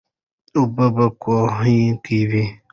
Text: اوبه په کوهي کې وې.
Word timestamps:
اوبه 0.57 0.85
په 0.95 1.05
کوهي 1.21 1.79
کې 2.03 2.19
وې. 2.29 2.45